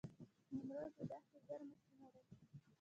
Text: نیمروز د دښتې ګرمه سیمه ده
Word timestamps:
نیمروز 0.53 0.91
د 0.97 0.99
دښتې 1.11 1.39
ګرمه 1.47 1.75
سیمه 1.85 2.07
ده 2.13 2.21